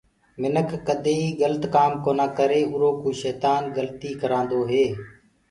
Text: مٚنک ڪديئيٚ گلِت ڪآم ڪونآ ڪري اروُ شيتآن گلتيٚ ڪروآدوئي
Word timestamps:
مٚنک 0.41 0.69
ڪديئيٚ 0.87 1.37
گلِت 1.41 1.63
ڪآم 1.75 1.91
ڪونآ 2.03 2.25
ڪري 2.37 2.61
اروُ 2.73 2.89
شيتآن 3.21 3.61
گلتيٚ 3.77 4.19
ڪروآدوئي 4.21 4.85